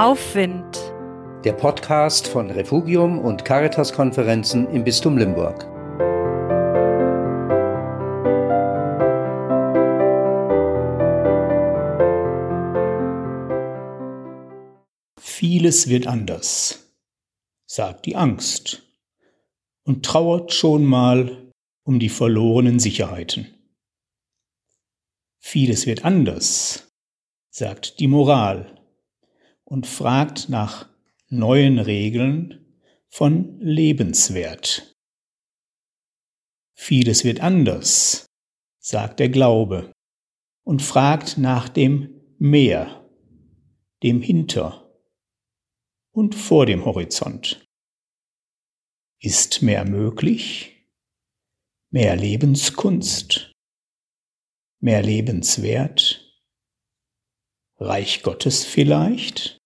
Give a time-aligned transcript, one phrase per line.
[0.00, 0.78] Aufwind.
[1.44, 5.66] Der Podcast von Refugium und Caritas-Konferenzen im Bistum Limburg.
[15.18, 16.94] Vieles wird anders,
[17.66, 18.82] sagt die Angst
[19.84, 21.52] und trauert schon mal
[21.84, 23.54] um die verlorenen Sicherheiten.
[25.40, 26.90] Vieles wird anders,
[27.50, 28.79] sagt die Moral
[29.70, 30.88] und fragt nach
[31.28, 32.76] neuen Regeln
[33.08, 34.96] von Lebenswert.
[36.74, 38.26] Vieles wird anders,
[38.80, 39.92] sagt der Glaube
[40.64, 43.08] und fragt nach dem Mehr,
[44.02, 44.90] dem Hinter
[46.10, 47.64] und vor dem Horizont.
[49.20, 50.84] Ist mehr möglich?
[51.90, 53.52] Mehr Lebenskunst?
[54.80, 56.26] Mehr Lebenswert?
[57.76, 59.59] Reich Gottes vielleicht?